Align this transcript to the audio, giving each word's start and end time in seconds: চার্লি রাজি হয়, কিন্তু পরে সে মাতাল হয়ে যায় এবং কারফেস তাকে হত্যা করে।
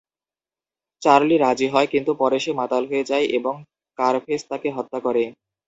চার্লি 1.01 1.35
রাজি 1.37 1.67
হয়, 1.73 1.87
কিন্তু 1.93 2.11
পরে 2.21 2.37
সে 2.43 2.51
মাতাল 2.59 2.83
হয়ে 2.89 3.07
যায় 3.09 3.25
এবং 3.37 3.55
কারফেস 3.97 4.41
তাকে 4.51 4.67
হত্যা 4.77 4.99
করে। 5.05 5.23